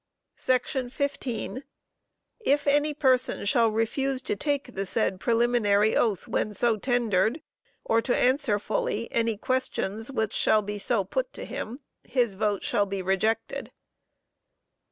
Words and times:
"§15. 0.91 1.63
If 2.39 2.65
any 2.65 2.91
person 2.91 3.45
shall 3.45 3.69
refuse 3.69 4.19
to 4.23 4.35
take 4.35 4.73
the 4.73 4.83
said 4.87 5.19
preliminary 5.19 5.95
oath 5.95 6.27
when 6.27 6.55
so 6.55 6.75
tendered, 6.75 7.39
or 7.85 8.01
to 8.01 8.17
answer 8.17 8.57
fully 8.57 9.11
any 9.11 9.37
questions 9.37 10.09
which 10.09 10.33
shall 10.33 10.63
be 10.63 10.79
so 10.79 11.03
put 11.03 11.31
to 11.33 11.45
him, 11.45 11.81
his 12.03 12.33
vote 12.33 12.63
shall 12.63 12.87
be 12.87 13.03
rejected." 13.03 13.71